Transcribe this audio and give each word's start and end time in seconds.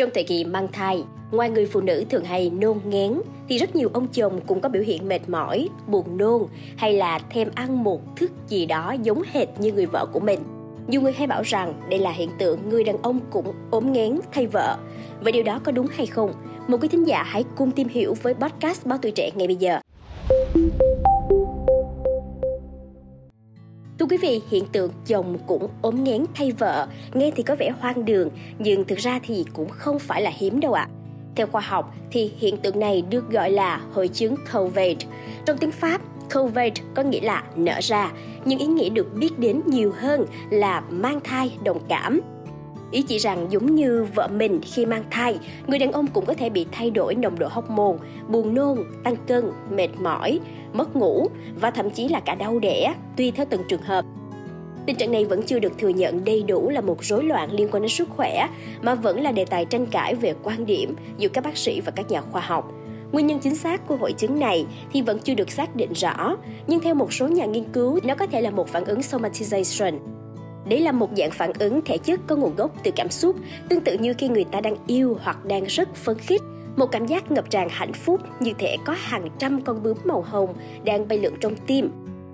Trong 0.00 0.10
thời 0.14 0.24
kỳ 0.24 0.44
mang 0.44 0.68
thai, 0.72 1.04
ngoài 1.30 1.50
người 1.50 1.66
phụ 1.66 1.80
nữ 1.80 2.04
thường 2.10 2.24
hay 2.24 2.50
nôn 2.50 2.78
ngén, 2.84 3.20
thì 3.48 3.58
rất 3.58 3.76
nhiều 3.76 3.90
ông 3.92 4.08
chồng 4.08 4.40
cũng 4.46 4.60
có 4.60 4.68
biểu 4.68 4.82
hiện 4.82 5.08
mệt 5.08 5.28
mỏi, 5.28 5.68
buồn 5.86 6.16
nôn 6.16 6.42
hay 6.76 6.92
là 6.92 7.18
thèm 7.18 7.48
ăn 7.54 7.84
một 7.84 8.16
thức 8.16 8.30
gì 8.48 8.66
đó 8.66 8.94
giống 9.02 9.22
hệt 9.32 9.48
như 9.58 9.72
người 9.72 9.86
vợ 9.86 10.06
của 10.12 10.20
mình. 10.20 10.40
Nhiều 10.86 11.00
người 11.00 11.12
hay 11.12 11.26
bảo 11.26 11.42
rằng 11.42 11.74
đây 11.90 11.98
là 11.98 12.10
hiện 12.10 12.30
tượng 12.38 12.68
người 12.68 12.84
đàn 12.84 13.02
ông 13.02 13.20
cũng 13.30 13.52
ốm 13.70 13.92
ngén 13.92 14.18
thay 14.32 14.46
vợ. 14.46 14.78
Vậy 15.20 15.32
điều 15.32 15.42
đó 15.42 15.60
có 15.64 15.72
đúng 15.72 15.86
hay 15.86 16.06
không? 16.06 16.32
Một 16.68 16.78
quý 16.82 16.88
thính 16.88 17.04
giả 17.04 17.22
hãy 17.22 17.44
cùng 17.56 17.70
tìm 17.70 17.88
hiểu 17.88 18.14
với 18.22 18.34
podcast 18.34 18.86
Báo 18.86 18.98
Tuổi 19.02 19.12
Trẻ 19.12 19.30
ngay 19.34 19.46
bây 19.46 19.56
giờ. 19.56 19.80
Quý 24.10 24.16
vị, 24.16 24.42
hiện 24.50 24.64
tượng 24.72 24.90
chồng 25.06 25.38
cũng 25.46 25.68
ốm 25.82 26.04
nghén 26.04 26.24
thay 26.34 26.52
vợ, 26.52 26.86
nghe 27.14 27.30
thì 27.36 27.42
có 27.42 27.56
vẻ 27.56 27.70
hoang 27.80 28.04
đường, 28.04 28.28
nhưng 28.58 28.84
thực 28.84 28.98
ra 28.98 29.20
thì 29.22 29.44
cũng 29.52 29.68
không 29.68 29.98
phải 29.98 30.22
là 30.22 30.30
hiếm 30.34 30.60
đâu 30.60 30.72
ạ. 30.72 30.88
À. 30.90 30.92
Theo 31.36 31.46
khoa 31.46 31.60
học 31.60 31.94
thì 32.10 32.32
hiện 32.38 32.56
tượng 32.56 32.80
này 32.80 33.02
được 33.10 33.30
gọi 33.30 33.50
là 33.50 33.80
hội 33.92 34.08
chứng 34.08 34.36
Covert. 34.52 34.98
Trong 35.46 35.58
tiếng 35.58 35.70
Pháp, 35.70 36.00
Covert 36.34 36.74
có 36.94 37.02
nghĩa 37.02 37.20
là 37.20 37.42
nở 37.56 37.78
ra, 37.82 38.12
nhưng 38.44 38.58
ý 38.58 38.66
nghĩa 38.66 38.88
được 38.88 39.14
biết 39.14 39.38
đến 39.38 39.60
nhiều 39.66 39.92
hơn 39.96 40.26
là 40.50 40.80
mang 40.80 41.20
thai 41.24 41.52
đồng 41.64 41.80
cảm. 41.88 42.20
Ý 42.90 43.02
chỉ 43.02 43.18
rằng 43.18 43.46
giống 43.50 43.74
như 43.74 44.06
vợ 44.14 44.28
mình 44.28 44.60
khi 44.62 44.86
mang 44.86 45.04
thai, 45.10 45.38
người 45.66 45.78
đàn 45.78 45.92
ông 45.92 46.06
cũng 46.06 46.26
có 46.26 46.34
thể 46.34 46.50
bị 46.50 46.66
thay 46.72 46.90
đổi 46.90 47.14
nồng 47.14 47.38
độ 47.38 47.48
hormone, 47.50 47.96
buồn 48.28 48.54
nôn, 48.54 48.78
tăng 49.04 49.16
cân, 49.26 49.44
mệt 49.70 49.88
mỏi, 50.02 50.40
mất 50.72 50.96
ngủ 50.96 51.28
và 51.60 51.70
thậm 51.70 51.90
chí 51.90 52.08
là 52.08 52.20
cả 52.20 52.34
đau 52.34 52.58
đẻ, 52.58 52.94
tùy 53.16 53.30
theo 53.30 53.46
từng 53.50 53.62
trường 53.68 53.82
hợp. 53.82 54.04
Tình 54.86 54.96
trạng 54.96 55.12
này 55.12 55.24
vẫn 55.24 55.42
chưa 55.42 55.58
được 55.58 55.78
thừa 55.78 55.88
nhận 55.88 56.24
đầy 56.24 56.42
đủ 56.42 56.70
là 56.70 56.80
một 56.80 57.04
rối 57.04 57.24
loạn 57.24 57.52
liên 57.52 57.68
quan 57.70 57.82
đến 57.82 57.90
sức 57.90 58.08
khỏe, 58.08 58.48
mà 58.82 58.94
vẫn 58.94 59.20
là 59.20 59.32
đề 59.32 59.44
tài 59.44 59.64
tranh 59.64 59.86
cãi 59.86 60.14
về 60.14 60.34
quan 60.42 60.66
điểm 60.66 60.96
giữa 61.18 61.28
các 61.28 61.44
bác 61.44 61.56
sĩ 61.56 61.80
và 61.80 61.92
các 61.96 62.10
nhà 62.10 62.20
khoa 62.20 62.40
học. 62.40 62.72
Nguyên 63.12 63.26
nhân 63.26 63.38
chính 63.38 63.54
xác 63.54 63.86
của 63.86 63.96
hội 63.96 64.12
chứng 64.12 64.40
này 64.40 64.66
thì 64.92 65.02
vẫn 65.02 65.18
chưa 65.18 65.34
được 65.34 65.50
xác 65.50 65.76
định 65.76 65.92
rõ, 65.92 66.36
nhưng 66.66 66.80
theo 66.80 66.94
một 66.94 67.12
số 67.12 67.28
nhà 67.28 67.44
nghiên 67.44 67.64
cứu, 67.72 67.98
nó 68.04 68.14
có 68.14 68.26
thể 68.26 68.40
là 68.40 68.50
một 68.50 68.68
phản 68.68 68.84
ứng 68.84 68.98
somatization, 68.98 69.98
Đấy 70.64 70.80
là 70.80 70.92
một 70.92 71.10
dạng 71.16 71.30
phản 71.30 71.52
ứng 71.58 71.80
thể 71.84 71.98
chất 71.98 72.20
có 72.26 72.36
nguồn 72.36 72.56
gốc 72.56 72.70
từ 72.82 72.90
cảm 72.96 73.10
xúc, 73.10 73.36
tương 73.68 73.80
tự 73.80 73.96
như 73.98 74.14
khi 74.18 74.28
người 74.28 74.44
ta 74.44 74.60
đang 74.60 74.76
yêu 74.86 75.18
hoặc 75.22 75.44
đang 75.44 75.64
rất 75.64 75.94
phấn 75.94 76.18
khích. 76.18 76.42
Một 76.76 76.86
cảm 76.86 77.06
giác 77.06 77.30
ngập 77.30 77.50
tràn 77.50 77.68
hạnh 77.70 77.92
phúc 77.92 78.20
như 78.40 78.52
thể 78.58 78.76
có 78.84 78.94
hàng 78.98 79.28
trăm 79.38 79.62
con 79.62 79.82
bướm 79.82 79.96
màu 80.04 80.22
hồng 80.22 80.54
đang 80.84 81.08
bay 81.08 81.18
lượn 81.18 81.34
trong 81.40 81.54
tim. 81.66 81.90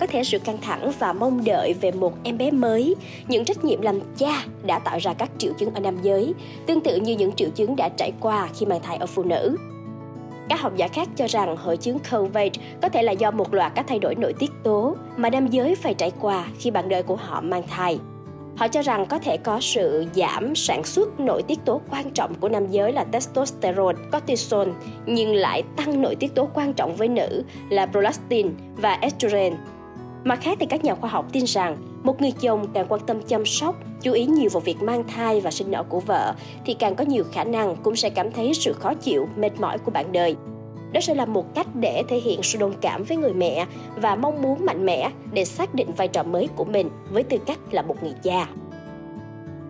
Có 0.00 0.06
thể 0.06 0.24
sự 0.24 0.38
căng 0.38 0.58
thẳng 0.58 0.92
và 0.98 1.12
mong 1.12 1.44
đợi 1.44 1.74
về 1.80 1.92
một 1.92 2.12
em 2.24 2.38
bé 2.38 2.50
mới, 2.50 2.94
những 3.28 3.44
trách 3.44 3.64
nhiệm 3.64 3.80
làm 3.80 4.00
cha 4.16 4.44
đã 4.66 4.78
tạo 4.78 4.98
ra 4.98 5.14
các 5.14 5.30
triệu 5.38 5.52
chứng 5.58 5.74
ở 5.74 5.80
nam 5.80 5.96
giới, 6.02 6.34
tương 6.66 6.80
tự 6.80 6.96
như 6.96 7.16
những 7.16 7.32
triệu 7.32 7.48
chứng 7.50 7.76
đã 7.76 7.88
trải 7.88 8.12
qua 8.20 8.48
khi 8.54 8.66
mang 8.66 8.80
thai 8.82 8.96
ở 8.96 9.06
phụ 9.06 9.22
nữ. 9.22 9.56
Các 10.48 10.60
học 10.60 10.72
giả 10.76 10.88
khác 10.88 11.08
cho 11.16 11.26
rằng 11.26 11.56
hội 11.56 11.76
chứng 11.76 11.98
COVID 12.10 12.52
có 12.82 12.88
thể 12.88 13.02
là 13.02 13.12
do 13.12 13.30
một 13.30 13.54
loạt 13.54 13.72
các 13.74 13.86
thay 13.88 13.98
đổi 13.98 14.14
nội 14.14 14.32
tiết 14.38 14.50
tố 14.62 14.96
mà 15.16 15.30
nam 15.30 15.46
giới 15.46 15.74
phải 15.74 15.94
trải 15.94 16.12
qua 16.20 16.46
khi 16.58 16.70
bạn 16.70 16.88
đời 16.88 17.02
của 17.02 17.16
họ 17.16 17.40
mang 17.40 17.62
thai. 17.68 17.98
Họ 18.60 18.68
cho 18.68 18.82
rằng 18.82 19.06
có 19.06 19.18
thể 19.18 19.36
có 19.36 19.60
sự 19.60 20.04
giảm 20.14 20.54
sản 20.54 20.84
xuất 20.84 21.20
nội 21.20 21.42
tiết 21.42 21.58
tố 21.64 21.80
quan 21.90 22.10
trọng 22.10 22.34
của 22.34 22.48
nam 22.48 22.66
giới 22.70 22.92
là 22.92 23.04
testosterone, 23.04 23.96
cortisol, 24.12 24.68
nhưng 25.06 25.34
lại 25.34 25.62
tăng 25.76 26.02
nội 26.02 26.16
tiết 26.16 26.34
tố 26.34 26.48
quan 26.54 26.72
trọng 26.72 26.96
với 26.96 27.08
nữ 27.08 27.42
là 27.70 27.86
prolactin 27.86 28.50
và 28.76 28.98
estrogen. 29.00 29.54
Mặt 30.24 30.38
khác 30.42 30.58
thì 30.60 30.66
các 30.66 30.84
nhà 30.84 30.94
khoa 30.94 31.10
học 31.10 31.26
tin 31.32 31.44
rằng 31.46 31.76
một 32.02 32.20
người 32.20 32.32
chồng 32.40 32.66
càng 32.74 32.86
quan 32.88 33.00
tâm 33.06 33.22
chăm 33.22 33.46
sóc, 33.46 33.76
chú 34.02 34.12
ý 34.12 34.26
nhiều 34.26 34.50
vào 34.52 34.60
việc 34.60 34.82
mang 34.82 35.04
thai 35.08 35.40
và 35.40 35.50
sinh 35.50 35.70
nở 35.70 35.82
của 35.82 36.00
vợ 36.00 36.34
thì 36.66 36.74
càng 36.74 36.94
có 36.94 37.04
nhiều 37.04 37.24
khả 37.32 37.44
năng 37.44 37.76
cũng 37.76 37.96
sẽ 37.96 38.10
cảm 38.10 38.32
thấy 38.32 38.54
sự 38.54 38.72
khó 38.72 38.94
chịu, 38.94 39.28
mệt 39.36 39.60
mỏi 39.60 39.78
của 39.78 39.90
bạn 39.90 40.12
đời. 40.12 40.36
Đó 40.92 41.00
sẽ 41.00 41.14
là 41.14 41.24
một 41.24 41.54
cách 41.54 41.66
để 41.74 42.02
thể 42.08 42.16
hiện 42.16 42.42
sự 42.42 42.58
đồng 42.58 42.74
cảm 42.80 43.02
với 43.02 43.16
người 43.16 43.32
mẹ 43.32 43.66
và 43.96 44.16
mong 44.16 44.42
muốn 44.42 44.64
mạnh 44.64 44.86
mẽ 44.86 45.10
để 45.32 45.44
xác 45.44 45.74
định 45.74 45.92
vai 45.96 46.08
trò 46.08 46.22
mới 46.22 46.48
của 46.56 46.64
mình 46.64 46.90
với 47.10 47.22
tư 47.22 47.38
cách 47.46 47.58
là 47.70 47.82
một 47.82 48.02
người 48.02 48.14
cha. 48.22 48.48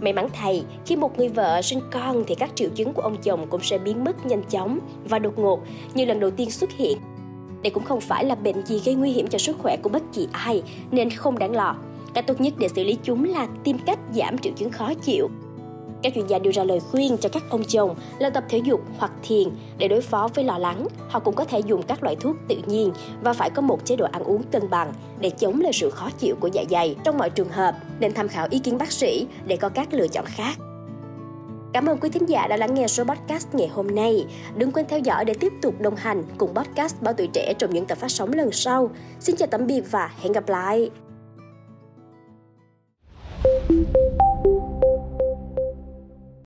May 0.00 0.12
mắn 0.12 0.28
thay, 0.32 0.64
khi 0.86 0.96
một 0.96 1.18
người 1.18 1.28
vợ 1.28 1.62
sinh 1.62 1.80
con 1.90 2.24
thì 2.26 2.34
các 2.34 2.50
triệu 2.54 2.70
chứng 2.74 2.92
của 2.92 3.02
ông 3.02 3.16
chồng 3.22 3.46
cũng 3.50 3.60
sẽ 3.62 3.78
biến 3.78 4.04
mất 4.04 4.26
nhanh 4.26 4.42
chóng 4.42 4.78
và 5.04 5.18
đột 5.18 5.38
ngột 5.38 5.60
như 5.94 6.04
lần 6.04 6.20
đầu 6.20 6.30
tiên 6.30 6.50
xuất 6.50 6.70
hiện. 6.72 6.98
Đây 7.62 7.70
cũng 7.70 7.84
không 7.84 8.00
phải 8.00 8.24
là 8.24 8.34
bệnh 8.34 8.66
gì 8.66 8.82
gây 8.84 8.94
nguy 8.94 9.10
hiểm 9.10 9.26
cho 9.26 9.38
sức 9.38 9.56
khỏe 9.58 9.76
của 9.82 9.88
bất 9.88 10.02
kỳ 10.12 10.28
ai 10.32 10.62
nên 10.90 11.10
không 11.10 11.38
đáng 11.38 11.56
lo. 11.56 11.76
Cách 12.14 12.26
tốt 12.26 12.40
nhất 12.40 12.54
để 12.58 12.68
xử 12.68 12.84
lý 12.84 12.98
chúng 13.02 13.24
là 13.24 13.48
tìm 13.64 13.78
cách 13.78 13.98
giảm 14.12 14.38
triệu 14.38 14.52
chứng 14.56 14.70
khó 14.70 14.94
chịu 14.94 15.28
các 16.02 16.14
chuyên 16.14 16.26
gia 16.26 16.38
đưa 16.38 16.50
ra 16.50 16.64
lời 16.64 16.80
khuyên 16.80 17.16
cho 17.20 17.28
các 17.28 17.42
ông 17.50 17.64
chồng 17.64 17.94
là 18.18 18.30
tập 18.30 18.44
thể 18.48 18.58
dục 18.58 18.80
hoặc 18.98 19.12
thiền 19.22 19.48
để 19.78 19.88
đối 19.88 20.00
phó 20.00 20.28
với 20.34 20.44
lo 20.44 20.58
lắng. 20.58 20.86
Họ 21.08 21.20
cũng 21.20 21.34
có 21.34 21.44
thể 21.44 21.60
dùng 21.60 21.82
các 21.82 22.02
loại 22.02 22.16
thuốc 22.16 22.36
tự 22.48 22.56
nhiên 22.66 22.92
và 23.22 23.32
phải 23.32 23.50
có 23.50 23.62
một 23.62 23.84
chế 23.84 23.96
độ 23.96 24.06
ăn 24.12 24.22
uống 24.22 24.42
cân 24.42 24.70
bằng 24.70 24.92
để 25.20 25.30
chống 25.30 25.60
lại 25.60 25.72
sự 25.72 25.90
khó 25.90 26.10
chịu 26.18 26.36
của 26.40 26.48
dạ 26.52 26.62
dày. 26.70 26.96
Trong 27.04 27.18
mọi 27.18 27.30
trường 27.30 27.48
hợp, 27.48 27.74
nên 28.00 28.14
tham 28.14 28.28
khảo 28.28 28.46
ý 28.50 28.58
kiến 28.58 28.78
bác 28.78 28.92
sĩ 28.92 29.26
để 29.46 29.56
có 29.56 29.68
các 29.68 29.94
lựa 29.94 30.08
chọn 30.08 30.24
khác. 30.26 30.56
Cảm 31.72 31.86
ơn 31.86 31.98
quý 31.98 32.10
thính 32.10 32.28
giả 32.28 32.46
đã 32.46 32.56
lắng 32.56 32.74
nghe 32.74 32.86
số 32.86 33.04
podcast 33.04 33.48
ngày 33.52 33.68
hôm 33.68 33.94
nay. 33.94 34.26
Đừng 34.56 34.72
quên 34.72 34.86
theo 34.88 34.98
dõi 34.98 35.24
để 35.24 35.34
tiếp 35.34 35.52
tục 35.62 35.80
đồng 35.80 35.96
hành 35.96 36.22
cùng 36.38 36.54
podcast 36.54 36.96
Báo 37.00 37.14
Tuổi 37.14 37.28
Trẻ 37.32 37.54
trong 37.58 37.74
những 37.74 37.86
tập 37.86 37.98
phát 37.98 38.10
sóng 38.10 38.32
lần 38.32 38.52
sau. 38.52 38.90
Xin 39.20 39.36
chào 39.36 39.48
tạm 39.50 39.66
biệt 39.66 39.82
và 39.90 40.10
hẹn 40.22 40.32
gặp 40.32 40.48
lại! 40.48 40.90